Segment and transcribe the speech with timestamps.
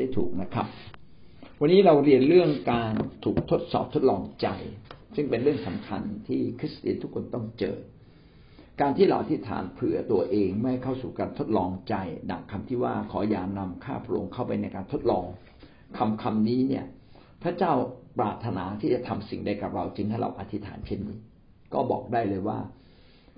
[0.00, 0.66] ได้ถูกนะครับ
[1.60, 4.48] วันนี้เราเรียนเรื่องการถูกทดสอบทดลองใจ
[5.14, 7.76] ซึ่งเป็นเรื่องสำคัญที่คริสเตียนทุกคนต้องเจอ
[8.80, 11.94] การที่เราอธิษฐานเผื่อตัวเองไม่เข้าสู่การทดลองใจ
[12.30, 15.24] ดังคำที่ว่าขออย่านำข้าพระองค์เข้าไปในการทดลอง
[15.98, 16.84] คำคำนี้เนี่ย
[17.42, 17.72] พระเจ้า
[18.18, 21.18] ปรารถนาที่จะทำสิ่งใดกับเราจึงให้เราอธิษฐานเช่นนี้
[21.74, 22.58] ก็บอกได้เลยว่า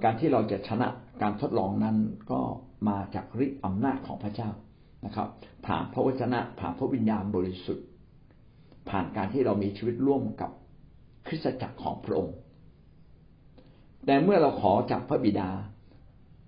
[0.05, 0.89] การที่เราจะชนะ
[1.23, 1.97] การทดลองนั้น
[2.31, 2.41] ก็
[2.89, 4.51] มาจากฤทธิ์อำนาจของพระเจ้า
[5.05, 5.29] นะครับ
[5.67, 7.87] ผ่านพระวจนะ ผ่านพระวิญญาณบริสุทธิ์
[8.91, 10.51] ผ่านการที่เรามีชีวิตร่วมกับ
[11.27, 12.37] คริสตจักรของพระองค์
[14.07, 15.51] แต่เมื่อเราขอจากพระบิดา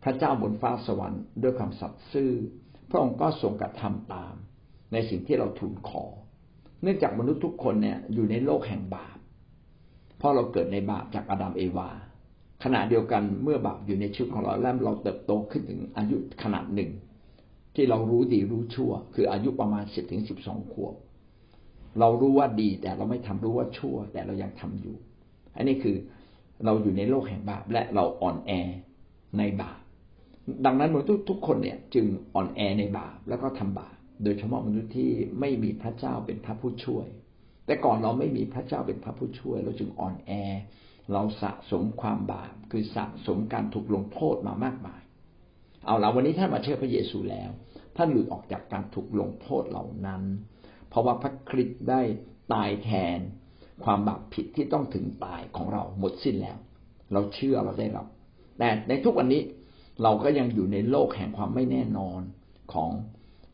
[0.03, 2.31] พระเจ้าบนฟ้าสวรรค์ด้วยคำสัตย์ซื่อ
[2.91, 4.35] พระองค์ก็ทรงกระทำตาม
[4.93, 6.05] ในสิ่งที่เราทูลขอ
[6.83, 9.17] เนื่องจากมนุษย์ทุกคนเนี่ยอยู่ในโลกแห่งบาป
[10.19, 11.91] เพราะเราเกิดในบาปจากอาดัมเอวา
[12.65, 16.91] ขณะเดียวกันเมื่อบาปอยู่ในชีวิตของเราแล้วเราเติบโตขึ้นถึงอายุขนาดหนึ่ง
[17.75, 20.95] ที่เรารู้ดีรู้ชั่ว คืออายุประมาณสิบถึงสิบสองขวบ
[22.01, 24.97] เรารู้ว่าดีแต่เราไม่ทำรู้ว่าชั่ว แต่เรายังทำอยู่
[25.57, 25.97] อันนี้คือ
[26.65, 28.51] เราอยู่ในโลกแห่งบาปและเราอ่อนแอ
[29.39, 29.79] ในบาป
[30.65, 37.07] ดังนั้นมนุษย์ทุกคนเนี่ย จึงอ่อนแอในบาปแล้วก็ทำบาปโดยเฉพาะมนุษย์ที่ไม่มีพระเจ้าเป็นพระผู้ช่วย
[37.67, 40.33] แต่ก่อนเราไม่มีพระเจ้าเป็นพระผู้ช่วย เราจึงอ่อนแอ
[41.13, 45.03] เราสะสมความบาปคือสะสมการถูกลงโทษมามากมาย
[45.87, 47.51] เอาละวันนี้ท่านมาเชื่อพระเยซูแล้ว
[47.97, 50.23] ท่านหลุดออกจากการถูกลงโทษเหล่านั้น
[50.89, 52.03] เพราะว่าพระคริสต์ได้
[52.53, 53.19] ตายแทน
[53.85, 56.59] ความบาปผิดที่ต้องถึงตายของเราหมดสิ้นแล้ว
[57.13, 58.07] เราเชื่อเราได้รับ
[58.59, 59.43] แต่ในทุกวันนี้
[60.03, 62.21] เราก็ยังอยู่ในโลกแห่งความไม่แน่นอน
[62.73, 62.91] ของ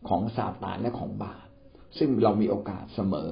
[0.08, 1.46] ของซาตานและของบาป
[1.98, 3.30] ซึ่งเรามีโอกาสเสมอ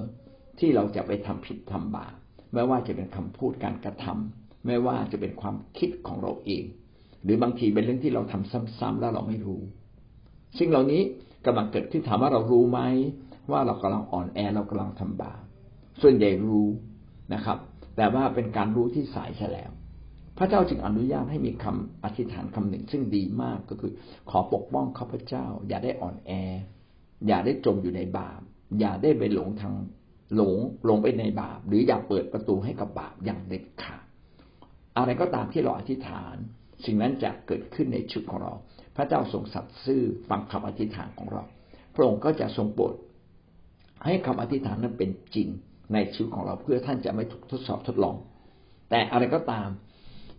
[0.58, 2.14] ที่เราจะไปทำผิดทำบาป
[2.54, 6.64] ไม่ว่าจะเป็นคำพูดการกระทำไม่ว่าจะเป็นความคิดของเราเอง
[7.24, 9.60] หรือบางทีเป็นเรื่องที่เราทำซ้ำๆแล้วเราไม่รู้
[10.58, 11.02] สิ่งเหล่านี้
[11.46, 12.80] กำลังเกิดขึ้นถามว่าเรารู้ไหม
[13.52, 15.42] ว่าเรากำลังอ่อนแอเรากำลังทำบาป
[16.02, 16.68] ส่วนใหญ่รู้
[17.34, 17.58] นะครับ
[17.96, 19.70] แต่ว่าเป็นการรู้ที่สายเสียแล้ว
[20.38, 23.92] พระเจ้าจึงอนุญาตให้มีคำอธิษฐานคำหนึ่ง ซึ่งดีมากก็คือ
[24.30, 26.30] ขอปกป้องข้าพเจ้า อย่าได้อ่อนแอ
[27.26, 28.40] อย่าได้จมอยู่ในบาป
[28.80, 29.74] อย่าได้ไปหลงทาง
[30.36, 30.56] หลง
[30.88, 34.04] ลงไปในบาป หรืออย่าเปิดประตูให้กับบาปอย่างเด็ดขาด
[34.96, 36.36] อะไรก็ตามที่เราอธิษฐาน
[36.84, 38.52] สิ่งนั้นจะเกิดขึ้นในชุดของเรา
[38.96, 41.42] พระเจ้าทรงสัตย์ซื่อฟังคำอธิษฐานของเรา
[41.94, 42.94] พระองค์ก็จะทรงโปรด
[44.04, 45.48] ให้คำอธิษฐานนั้นเป็นจริง
[45.92, 48.16] ในชีวิตของเราเพื่อท่านจะไม่ถูกทดสอบทดลอง
[48.90, 49.68] แต่อะไรก็ตาม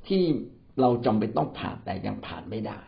[0.08, 0.24] ที่
[0.82, 2.80] เราจำเป็นต้องผ่านแต่ยังผ่านไม่ได้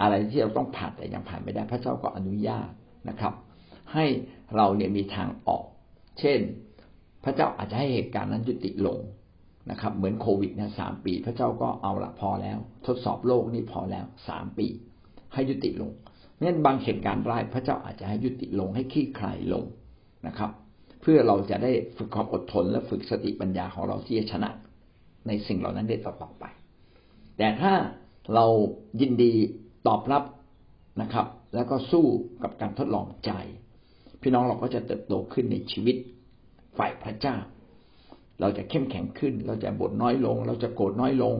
[0.00, 2.68] อะไรที่เราต้องผ่านแต่ยังผ่านไม่ได้ พระเจ้าก็อนุญาต
[3.08, 3.34] นะครับ
[3.92, 4.06] ให้
[4.56, 5.64] เราเนี่ยมีทางออก
[6.20, 6.40] เช่น
[7.24, 8.98] พระเจ้าอาจจะให้เหตุการณ์นั้นยุติลง
[9.70, 14.66] นะครับ เหมือนโควิดเนี่ยสามปี พระเจ้าก็เอาละพอแล้ว ทดสอบโลกนี่พอแล้วสามปี
[15.34, 15.90] ให้ยุติลง
[16.40, 19.64] นั้นบางเหตุการณ์ร้ายพระเจ้าอาจจะให้ยุติลงให้ขี้คลายลง
[20.26, 20.50] นะครับ
[21.00, 24.50] เพื่อเราจะได้ฝึกความอดทนและฝึกสติปัญญาของเราที่จะชนะ
[25.26, 26.44] ในสิ่งเหล่านั้นได้ต่อไป
[27.38, 27.72] แต่ถ้า
[28.34, 28.46] เรา
[29.00, 29.32] ยินดี
[29.86, 30.24] ตอบรับ
[31.02, 32.06] นะครับ แล้วก็สู้
[32.42, 33.32] กับการทดลองใจ
[34.22, 35.96] พี่น้องเราก็จะเติบโตขึ้นในชีวิต
[36.78, 37.36] ฝ่ายพระเจ้า
[38.40, 41.36] เราจะเข้มแข็งขึ้น เราจะบ่นน้อยลง เราจะโกรธน้อยลง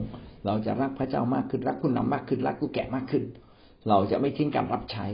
[0.47, 3.25] เราจะรักพระเจ้ามากขึ้น รักผู้นำมากขึ้น รักผู้แก่มากขึ้น
[3.89, 5.07] เราจะไม่ทิ้งการรับใช้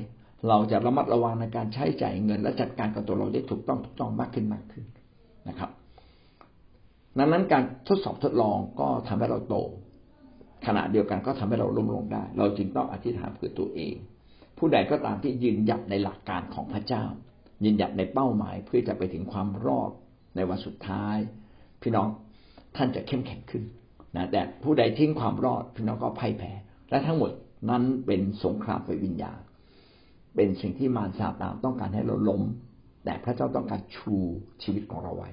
[0.48, 4.84] เราจะระมัดระวังในการใช้จ่ายเงิน และจัดการกับตัวเราได้ถูกต้องถูกต้องมากขึ้นมากขึ้น
[5.48, 5.70] นะครับ
[7.18, 9.56] ดังนั้นการทดสอบทดลองก็ทำให้เราโต
[10.66, 13.94] ขณะเดียวกันก็ทำให้เราล้มลงได้ เราจึงต้องอธิษฐานเพื่อตัวเอง
[14.58, 17.04] ผู้ใดก็ตามที่ยืนหยัดในหลักการของพระเจ้า
[17.64, 19.90] ยืนหยัดในเป้าหมายเพื่อจะไปถึงความรอด
[20.36, 21.16] ในวันสุดท้าย
[21.82, 22.08] พี่น้อง
[22.76, 23.62] ท่านจะเข้มแข็งขึ้น
[24.16, 26.52] นะแต่ผู้ใดทิ้งความรอดพี่น้องก็พ่ายแพ้
[26.90, 27.30] และทั้งหมด
[27.70, 29.38] นั้นเป็นสงครามไฟวิญญาณ
[30.36, 32.42] เป็นสิ่งที่มารซาตานต้องการให้เราล้ม
[33.04, 34.14] แต่พระเจ้าต้องการชู
[34.62, 35.30] ชีวิตของเราไว้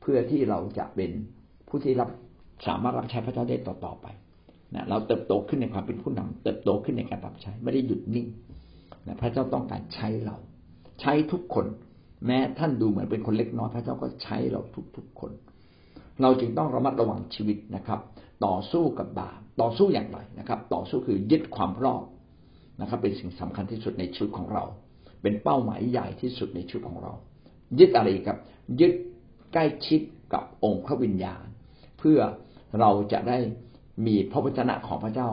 [0.00, 1.10] เพื่อที่เราจะเป็น
[1.68, 2.10] ผู้ที่รับ
[2.66, 4.06] สามารถรับใช้พระเจ้าได้ต่อๆไป
[4.74, 8.26] นะเราเติบโตขึ้นในความเป็นผู้นำเติบโตขึ้นในการรับใช้ ไม่ได้หยุดนิ่ง
[9.06, 10.36] นะพระเจ้าต้องการใช้เรา
[11.00, 11.66] ใช้ทุกคน
[12.26, 14.60] แม้ท่านดูเหมือนเป็นคนเล็กน้อย พระเจ้าก็ใช้เรา
[14.96, 15.30] ทุกๆคน
[16.22, 18.00] เราจึงต้องระมัดระวังชีวิตนะครับ
[18.46, 22.04] ต่อสู้กับบาปต่อสู้อย่างไรนะครับ ต่อสู้คือยึดความรอด
[22.80, 24.64] นะครับ เป็นสิ่งสำคัญที่สุดในชีวิตของเรา
[25.22, 27.12] เป็นเป้าหมายใหญ่ที่สุดในชีวิตของเรา
[27.78, 28.38] ยึดอะไรครับ
[28.80, 28.92] ยึด
[29.52, 30.00] ใกล้ชิด
[30.32, 31.44] กับองค์พระวิญญาณ
[31.98, 32.18] เพื่อ
[32.80, 33.38] เราจะได้
[34.06, 35.30] มีพระวจนะของพระเจ้า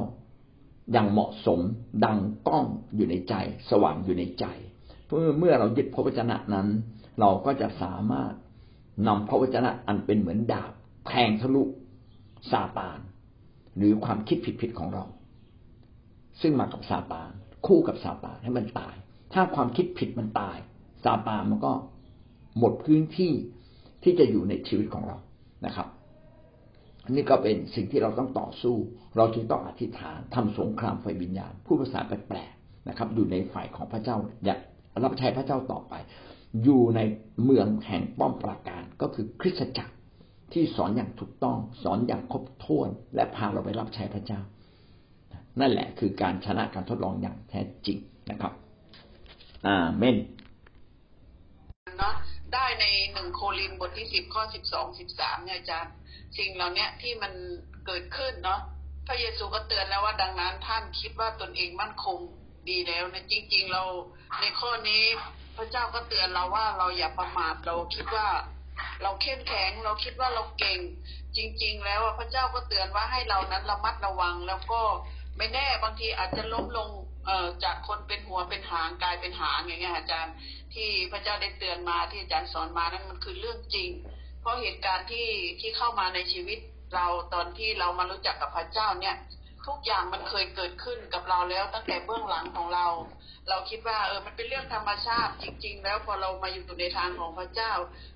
[0.91, 1.59] อย่างเหมาะสม
[2.05, 2.65] ดังก้อง
[2.95, 3.33] อยู่ในใจ
[3.69, 4.45] สว่างอยู่ในใจ
[5.05, 6.67] เพื่อเมื่อเรายึดพระวจนะนั้น
[7.19, 8.33] เราก็จะสามารถ
[9.07, 10.73] นำพระวจนะอันเป็นเหมือนดาบ
[11.07, 11.63] แทงทะลุ
[12.51, 12.99] ซาตาน
[13.77, 15.05] หรือความคิดผิดๆของเรา
[16.41, 17.31] ซึ่งมากับซาตาน
[17.67, 18.95] คู่กับซาตานให้มันตาย
[19.33, 20.57] ถ้าความคิดผิดมันตาย
[21.03, 21.71] ซาตานมันก็
[22.57, 23.31] หมดพื้นที่
[24.03, 25.17] ที่จะอยู่ในชีวิตของเรา
[25.65, 25.87] นะครับ
[27.11, 28.75] นี่ก็เป็นสิ่งที่เราต้องต่อสู้
[29.17, 34.59] เราจึงต้องอธิษฐานทำสงครามไฟวิญญาณ ผู้ภาษาแปลกๆนะครับ อยู่ในฝ่ายของพระเจ้า อยาก
[35.03, 35.93] รับใช้พระเจ้าต่อไป
[36.63, 36.99] อยู่ใน
[37.43, 39.93] เมืองแห่งป้อมปราการก็คือคริสตจักร
[40.53, 44.39] ที่สอนอย่างถูกต้อง สอนอย่างครบถ้วน และพาเราไปรับใช้พระเจ้า
[45.59, 47.97] นั่นแหละคือการชนะการทดลองอย่างแท้จริง
[48.31, 48.53] นะครับ
[49.67, 50.17] อาเมน
[51.99, 52.15] เนาะ
[52.53, 55.93] ได้ในหนึ่งโคลินบทที่สิบข้อสิบสองสิบสามเนี่ยอาจารย์
[56.37, 57.33] สิ่งเหล่านี้ที่มัน
[57.85, 58.59] เกิดขึ้นเนาะ
[59.07, 62.17] พระเยซูก็เตือนแล้วว่าดังนั้นท่านคิดว่าตนเองมั่นคง
[62.69, 63.83] ดีแล้วนะจริง ๆ เรา
[64.41, 65.03] ในข้อนี้
[65.59, 68.27] พระเจ้าก็เตือนเราว่าเราอย่าประมาทเราคิดว่า
[69.01, 70.79] เราเข้มแข็งเราคิดว่าเราเก่ง
[71.37, 74.81] จริง ๆ แล้วพระเจ้าก็เตือนว่าให้เรานั้นระมัดระวังแล้วก็
[75.37, 76.89] ไม่แน่บางทีอาจจะล้มลง
[77.25, 80.33] เอ่อจากคนเป็นหัวเป็นหางกลายเป็นหางอย่างเงี้ยอาจารย์
[80.73, 83.89] ที่พระเจ้าได้เตือนมาที่อาจารย์สอนมานั้นมันคือเรื่องจริง
[84.41, 85.27] เพราะเหตุการณ์ที่
[85.59, 86.59] ที่เข้ามาในชีวิต
[86.95, 89.15] เราตอนที่เรามารู้จักกับพระเจ้าเนี่ย
[89.67, 92.87] ทุกอย่างมันเคยเกิดขึ้นกับเราแล้วตั้งแต่เบื้องหลังของเรา
[93.49, 97.71] เราคิดว่าเออมันเป็นเรื่องธรรมชาติจริง ๆ แล้วพอเรามาอยู่ในทางของพระเจ้า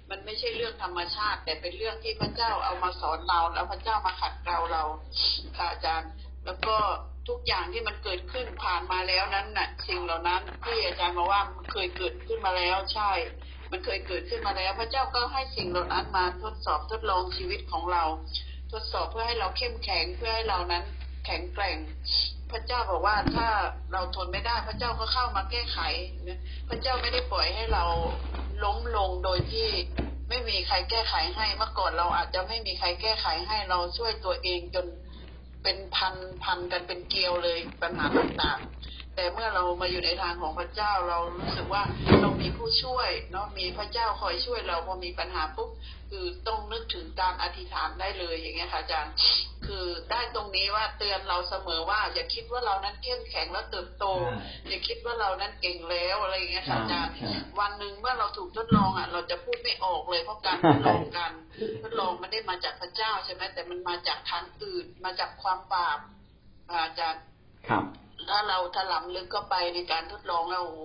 [0.09, 4.83] มันไม่ใช่เรื่องธรรมชาติ แต่เป็นเรื่องที่พระเจ้าเอามาสอนเรา แล้วพระเจ้ามาขัดเกลาเรา
[5.57, 6.09] ค่ะอาจารย์
[6.45, 6.75] แล้วก็
[7.27, 13.11] ทุกอย่างที่มันเกิดขึ้นผ่านมาแล้วนั้นน่ะสิ่งเหล่านั้นที่อาจารย์บอกว่ามันเคยเกิดขึ้นมาแล้วใช่
[13.71, 18.03] มันเคยเกิดขึ้นมาแล้ว พระเจ้าก็ให้สิ่งเหล่านั้นมาทดสอบทดลองชีวิตของเรา
[18.71, 20.83] ทดสอบเพื่อให้เราเข้มแข็งเพื่อให้เรานั้น
[21.25, 21.77] แข็งแกร่ง
[22.51, 23.47] พระเจ้าบอกว่าถ้า
[23.91, 25.79] เราทนไม่ได้ พระเจ้าก็เข้ามาแก้ไข
[26.69, 27.85] พระเจ้าไม่ได้ปล่อยให้เรา
[28.63, 29.67] ล้มลงโดยที่
[30.29, 34.85] ไม่มีใครแก้ไขให้เมื่อก่อนเราอาจจะไม่มีใครแก้ไขให้เราช่วยตัวเองจน
[35.63, 41.83] เป็นพันพันกันเป็นเกลียวเลยปัญหาต่างๆ แต่เมื่อเรามาอยู่ในทางของพระเจ้าเรารู้สึกว่า
[42.21, 45.69] เรามีผู้ช่วยเนาะมีพระเจ้าคอยช่วยเราพอมีปัญหาปุ๊บ
[46.09, 49.13] คือต้องนึกถึงการอธิษฐานได้เลยอย่างเงี้ยค่ะอาจารย์
[49.67, 54.05] คือได้ตรงนี้ว่าเตือนเราเสมอว่า อย่าคิดว่าเรานั้นเข้มแข็งแล้วเติบโต
[54.67, 57.13] อย่าคิดว่าเรานั้นเก่งแล้วอะไรอย่างเงี้ยค่ะอาจารย์
[57.59, 61.31] วันหนึ่งเมื่อเราถูกทดลองอะเราจะพูดไม่ออกเลยเพราะการทดลองกัน
[61.83, 65.99] ทดลองไม่ได้มาจากพระเจ้าใช่ไหมแต่มันมาจากทางอื่นมาจากความบาป
[66.69, 67.23] อาจารย์
[67.69, 67.83] ครับ
[68.29, 70.81] ถ้าเราถลำลึกก็ไปในการทดลองแล้วโอ้โห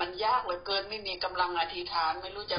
[0.00, 2.58] มันยากเหลือเกินไม่มีกำลังอธิษฐาน ไม่รู้จะ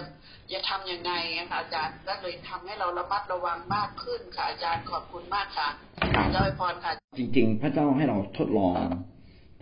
[0.53, 1.11] จะทํำยังไง
[1.51, 5.69] ค่ะอาจารย์ก็เลยทำให้เราระมัดระวังมากขึ้นค่ะอาจารย์ขอบคุณมากค่ะ
[6.31, 8.75] เจ้าพรค่ะ จริง ๆ พระเจ้าให้เราทดลอง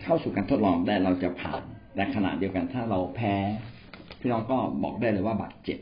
[0.02, 1.62] เข้าสู่การทดลองได้เราจะผ่าน
[1.94, 3.34] แต่ขณะเดียวกันถ้าเราแพ้
[4.20, 5.78] พี่น้องก็บอกได้เลยว่าบาดเจ็บ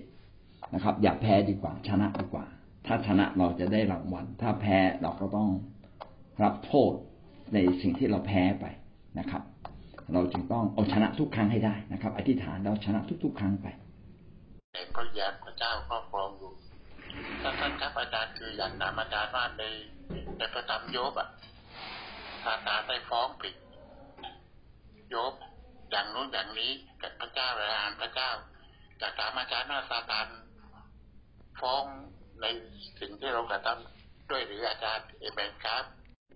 [0.74, 2.44] นะครับ อย่าแพ้ดีกว่าชนะดีกว่า
[2.86, 5.48] ถ้าชนะเราจะได้รางวัลถ้าแพ้เราก็ต้อง
[6.42, 6.92] รับโทษ
[7.54, 8.66] ในสิ่งที่เราแพ้ไป
[9.18, 9.42] นะครับ
[10.12, 13.66] เราจึงต้องเอาชนะทุกครั้งให้ได้นะครับ อธิษฐานเราชนะทุก ๆ ครั้งไป
[14.94, 16.52] พระยาพระเจ้าครอบครองอยู่
[17.42, 19.64] ถ้าท่านครับอาจารย์คืออย่างนามอาจารย์ว่าใน
[20.38, 21.28] ในพระธรรมโยบอะ
[22.44, 23.54] ซาตานได้ฟ้องผิด
[25.10, 25.32] โยบ
[25.90, 26.72] อย่างนู้นอย่างนี้
[27.02, 28.30] กับพระเจ้าและอ่านพระเจ้า
[29.00, 30.26] จากถามอาจารย์ว่าซาตาน
[31.60, 31.82] ฟ้อง
[32.40, 32.46] ใน
[33.00, 35.84] สิ่งที่เรากระทำด้วยหรืออาจารย์เอเมนครับ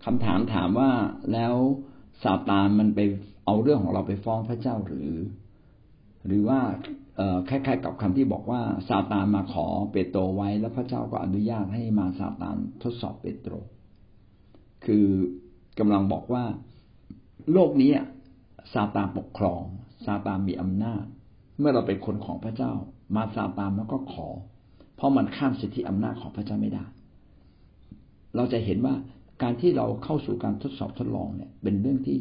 [0.05, 0.91] คำถามถามว่า
[1.33, 1.53] แล้ว
[2.23, 2.99] ซาตานมันไป
[3.45, 5.11] เอาเรื่องของเราไปฟ้องพระเจ้าหรือ
[6.25, 6.59] หรือว่า
[7.49, 13.53] คล้ายๆกับคำที่บอกว่าซาตานมาขอเปโตรไว้ แล้วพระเจ้าก็อนุญาตให้มาซาตานทดสอบเปโตร
[14.85, 15.05] คือ
[15.79, 16.43] กำลังบอกว่า
[17.51, 17.91] โลกนี้
[18.73, 19.61] ซาตานปกครอง
[20.05, 21.03] ซาตานมีอำนาจ
[21.59, 22.71] เมื่อเราเป็นคนของพระเจ้า
[23.15, 24.27] มาซาตานแล้วก็ขอ
[24.95, 26.85] เพราะมันข้ามสิทธิอำนาจของพระเจ้าไม่ได้
[28.35, 28.95] เราจะเห็นว่า
[29.43, 32.17] การที่เราเข้าสู่การทดสอบทดลองเนี่ย เป็นเรื่องที่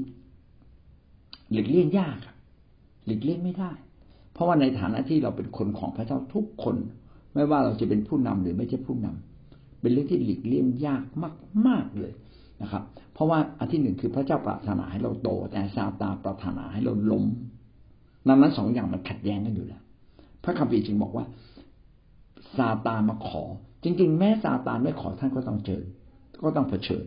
[1.53, 2.19] หลีกเลี่ยงยาก
[3.07, 3.71] หลีกเลี่ยงไม่ได้
[4.33, 6.77] เพราะว่าในฐานะที่เราเป็นคนของพระเจ้าทุกคน
[7.35, 11.03] ไม่ว่าเราจะเป็นผู้นำหรือไม่ใช่ผู้นำเป็นเรื่องที่หลีกเลี่ยงยาก
[11.67, 12.13] มาก ๆเลย
[12.63, 12.83] นะครับ
[13.15, 17.25] เพราะว่าอันที่หนึ่งคือพระเจ้าปรารถนาให้เราโต แต่ซาตานปรารถนาให้เราล้ม
[18.27, 19.83] นั้นนั้นสองอย่างมันขัดแย้งกันอยู่แล้ว
[20.45, 21.25] พระคัมภีร์จึงบอกว่า
[22.57, 23.45] ซาตานมาขอ
[23.85, 25.83] จริง ๆ แม้ซาตานไม่ขอท่านก็ต้องเจอ
[26.41, 27.05] ก็ต้องเผชิญ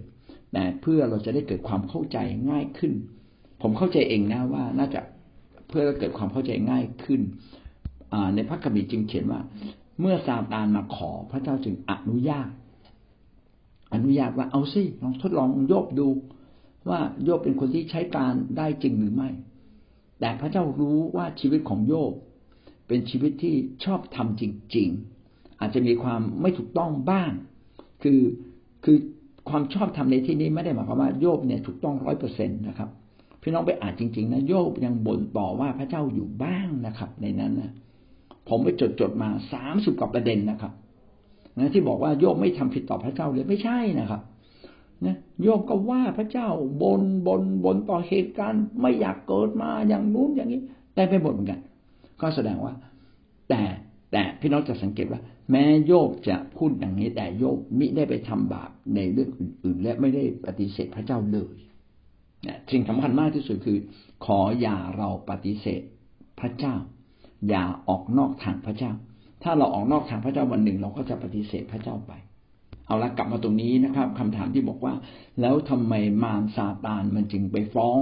[0.52, 2.18] แต่เพื่อเราจะได้เกิดความเข้าใจ
[2.50, 2.94] ง่ายขึ้น
[3.62, 5.02] ผมเข้าใจเองนะว่าน่าจะ
[5.68, 7.22] เพื่อเกิดความเข้าใจง่ายขึ้น
[8.36, 9.42] ในพระคัมภีร์จึงเขียนว่า
[10.02, 12.50] เมื่อซาตานมาขอพระเจ้าจึงอนุญาต
[13.94, 16.08] อนุญาตว่าเอาสิลองทดลองโยบดู
[16.90, 19.30] ว่าโยบเป็นคนที่ใช้การได้จริงหรือไม่
[20.20, 22.14] แต่พระเจ้ารู้ว่าชีวิตของโยบ
[22.88, 24.44] เป็นชีวิตที่ชอบทำจ
[24.76, 24.90] ริง
[25.26, 27.32] ๆ อาจจะมีความไม่ถูกต้องบ้าง
[28.04, 28.22] คือ
[28.84, 28.98] คือ
[29.50, 32.90] ความชอบธรรมในที่นี้ไม่ได้หมายความว่าโยบเนี่ยถูกต้องร้อยเปอร์เซ็นตนะครับ
[33.42, 37.72] พี่น้องไปอ่านจริง ๆ นะโยบยังบ่นต่อว่าพระเจ้าอยู่บ้างนะครับ ในนั้นนะ
[38.50, 40.74] ผมไปจดจดมาสามสิบกว่าประเด็นนะครับ
[41.60, 44.22] นะที่บอกว่าโยบไม่ทำผิดต่อพระเจ้าเลยไม่ใช่นะครับ
[45.06, 46.50] นะโยบก็ว่าพระเจ้า
[46.82, 50.62] บนบนบนต่อเหตุการณ์ ไม่อยากเกิดมาอย่างนู้นอย่างนี้
[50.96, 51.60] แต่ไปหมดเหมือนกัน
[52.22, 52.74] ก็แสดงว่า
[53.50, 53.62] แต่
[54.12, 55.22] แต่พี่น้องจะสังเกตว่า
[55.52, 61.56] แม้โยบจะพูดอย่างนี้แต่โยบมิได้ไปทำบาปในเรื่องอื่น ๆ และไม่ได้ปฏิเสธพระเจ้าเลย
[62.48, 63.78] นะสิ่งสำคัญมากที่สุดคือ
[64.26, 65.82] ขออย่าเราปฏิเสธ
[66.40, 66.76] พระเจ้า
[67.50, 68.92] อย่าออกนอกทางพระเจ้า
[69.44, 72.14] ถ้าเราออกนอกทางพระเจ้าวันหนึ่ง เราก็จะปฏิเสธพระเจ้าไป
[72.86, 74.94] เอาละกลับมาตรงนี้นะครับคำถามที่บอกว่า
[75.42, 78.00] แล้วทำไมมารซาตานมันจึงไปฟ้อง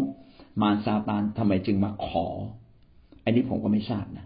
[0.62, 2.28] มารซาตานทำไมจึงมาขอ
[3.24, 4.26] อันนี้ผมก็ไม่ทราบนะ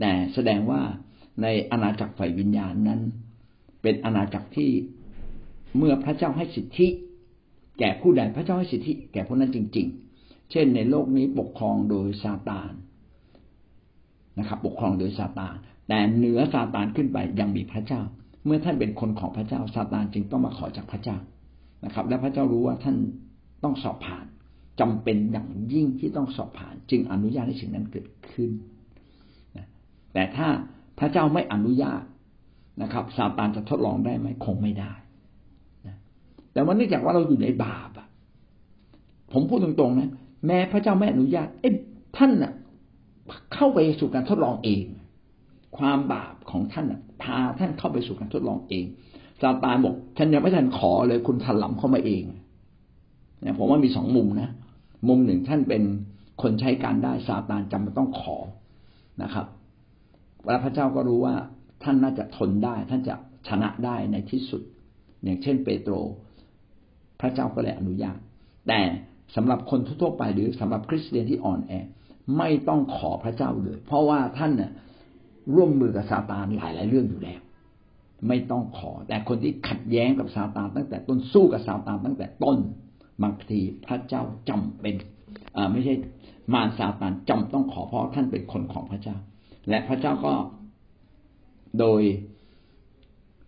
[0.00, 0.80] แต่แสดงว่า
[1.42, 3.00] ในอาณาจักรฝ่ายวิญญาณนั้น
[3.82, 4.70] เป็นอาณาจักรที่
[5.76, 6.88] เมื่อพระเจ้าให้สิทธิ
[7.78, 9.86] แก่ผู้ใดพระเจ้าให้สิทธิ แก่ผู้นั้นจริง
[10.18, 12.72] ๆ เช่น ในโลกนี้ปกครองโดยซาตาน
[14.38, 15.54] นะครับ ปกครองโดยซาตาน
[15.88, 18.02] แต่เหนือซาตานขึ้นไปยังมีพระเจ้า
[18.44, 21.18] เมื่อท่านเป็นคนของพระเจ้าซาตานจึงต้องมาขอจากพระเจ้า
[21.84, 22.96] นะครับ และพระเจ้ารู้ว่าท่าน
[23.64, 24.26] ต้องสอบผ่าน
[24.80, 28.50] จำเป็นอย่างยิ่งที่ต้องสอบผ่าน จึงอนุญาตให้สิ่งนั้นเกิดขึ้น
[30.12, 30.48] แต่ถ้า
[30.98, 32.02] พระเจ้าไม่อนุญาต
[32.82, 34.92] นะครับซาตานจะทดลองได้ไหมคงไม่ได้
[36.52, 38.06] แต่ว่าเนื่องจากว่าเราอยู่ในบาปอะ
[39.32, 40.10] ผมพูดตรงๆนะ
[40.46, 41.70] แม้พระเจ้าไม่อนุญาตเอ้
[42.16, 42.52] ท่านน่ะ
[43.54, 44.84] เข้าไปสู่การทดลองเอง
[45.78, 46.86] ความบาปของท่าน
[47.22, 48.84] พาท่านเข้าไปสู่การทดลองเอง
[49.42, 52.22] ซาตานบอกฉันยังไม่ทันขอเลยคุณทันหลำเข้ามาเอง
[53.40, 54.50] เนี่ยผมว่ามีสองมุมนะ
[55.08, 55.82] มุมหนึ่งท่านเป็น
[56.42, 58.36] คนใช้การได้ซาตานจำเป็นต้องขอ
[59.22, 59.46] นะครับ
[60.44, 61.34] แล้วพระเจ้าก็รู้ว่า
[61.82, 63.14] ท่านน่าจะทนได้ ท่านจะ
[63.48, 64.62] ชนะได้ในที่สุด
[65.22, 65.92] อย่างเช่นเปโตร
[67.20, 68.18] พระเจ้าก็เลยอนุญาต
[68.68, 68.80] แต่
[69.36, 71.72] สำหรับคนทั่วไปหรือสำหรับคริสเตียนที่อ่อนแอ
[72.38, 74.70] ไม่ต้องขอพระเจ้าเลย เพราะว่าท่านเนี่ย
[75.54, 77.40] ร่วมมือกับซาตานหลายหลายเรื่องอยู่แล้ว
[78.28, 82.58] ไม่ต้องขอ แต่คนที่ขัดแย้งกับซาตานตั้งแต่ต้นสู้กับซาตานตั้งแต่ต้น
[83.22, 84.94] บางทีพระเจ้าจำเป็น
[85.72, 85.94] ไม่ใช่
[86.54, 89.16] มารซาตานจำต้องขอเพราะท่านเป็นคนของพระเจ้า
[89.68, 90.34] และพระเจ้าก็
[91.78, 92.00] โดย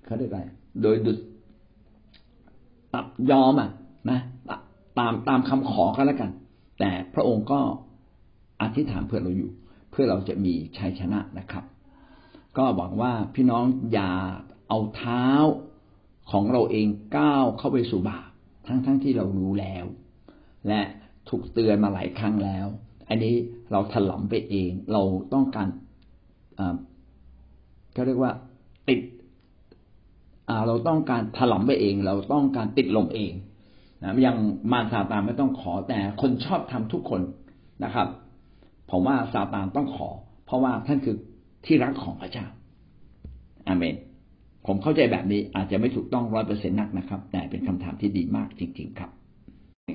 [0.05, 0.41] เขาเรียกอะไร
[0.83, 1.19] โดยดุด
[2.95, 3.71] ตัดยอมอะ
[4.11, 4.21] นะ
[4.99, 6.31] ตามตามคำขอก็แล้วกัน
[6.81, 7.61] แต่พระองค์ก็
[8.63, 9.51] อธิษฐานเพื่อเราอยู่
[9.91, 11.65] เพื่อเราจะมีชัยชนะนะครับ
[12.57, 14.13] ก็หวังว่าพี่น้องอย่า
[14.69, 15.27] เอาเท้า
[16.31, 18.31] ของเราเองก้าวเข้าไปสู่บาป
[18.67, 19.85] ทั้งๆทที่เรารู้แล้ว
[20.69, 20.81] และ
[21.29, 22.67] ถูกเตือนมาหลายครั้งแล้ว
[23.09, 23.35] อันนี้
[23.73, 25.69] เราถลำไปเองเราต้องการ
[27.93, 28.33] เขาเรียกว่า
[28.89, 29.01] ติด
[30.67, 33.33] เราต้องการถลำไปเอง เราต้องการติดลมเอง
[34.03, 34.37] นะยัง
[34.73, 37.21] มารซาตานไม่ต้องขอแต่คนชอบทำทุกคน
[37.85, 38.09] นะครับ
[38.91, 40.09] ผมว่าซาตานต้องขอ
[40.47, 41.17] เพราะว่าท่านคือ
[41.67, 42.47] ที่รักของพระเจ้า
[43.67, 43.97] อาเมน
[44.67, 49.11] ผมเข้าใจแบบนี้อาจจะไม่ถูกต้องร้อยเปอร์เซ็นต์นักนะครับ แต่เป็นคำถามที่ดีมากจริง ๆ ครับ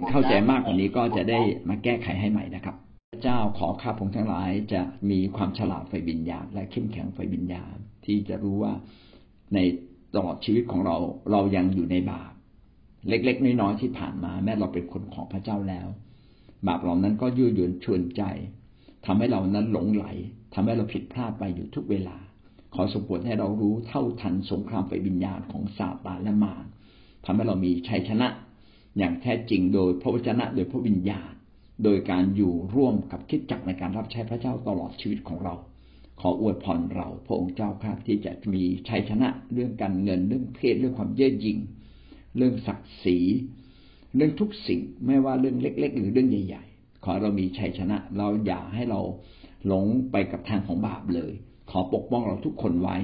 [0.10, 1.40] เข้าใจมากกว่านี้ก็จะได้
[1.70, 2.76] มาแก้ไขให้ใหม่นะครับ
[3.22, 8.74] เจ้าขอข้าพงทั้งหลายจะมีความฉลาดไฟบิญญาณ และเข้มแข็งไฟบิญญาณ ที่จะรู้ว่า
[9.54, 9.60] ใน
[10.16, 10.96] ตลอดชีวิตของเรา
[11.32, 12.32] เรายังอยู่ในบาป
[13.10, 15.88] เล็ก ๆ น้อยๆที่ผ่านมา แม้เราเป็นคนของพระเจ้าแล้ว
[16.68, 18.24] บาปเหล่านั้นก็ยืดหยุ่นชวนใจ
[19.06, 20.06] ทำให้เรานั้นหลงไหล
[20.54, 22.18] ทำให้เราผิดพลาดไปอยู่ทุกเวลา
[22.74, 26.66] ขอสมบูรณ์ให้เรารู้เท่าทันสงครามไฟบิญญาณของซาตานและมาร
[27.26, 28.28] ทำให้เรามีชัยชนะ
[28.98, 31.33] อย่างแท้จริงโดยพระวจนะโดยพระวิญญาณ
[31.84, 35.54] โดยการอยู่ร่วมกับคิดจักในการรับใช้พระเจ้าตลอดชีวิตของเรา
[36.20, 41.58] ขออวยพรเราพระองค์เจ้าครับที่จะมีชัยชนะเรื่องการเงินเรื่องเพศเรื่องความเย่อหยิ่ง
[42.38, 43.18] เรื่องศักดิ์ศรี
[44.16, 49.02] เรื่องทุกสิ่งไม่ว่าเรื่องเล็ก ๆ หรือเรื่องใหญ่ ๆ ขอเรามีชัยชนะเราอย่าให้เรา
[49.68, 51.32] หลงไปกับทางของบาปเลย
[51.72, 52.98] ขอปกป้องเราทุกคนไว้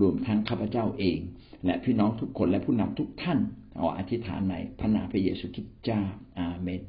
[0.00, 1.18] รวมทั้งข้าพเจ้าเอง
[1.64, 3.38] และพี่น้องทุกคนและผู้นำทุกท่าน
[3.78, 6.00] ขออธิษฐานในพระนามพระเยซูคริสต์เจ้า
[6.38, 6.80] อาเมน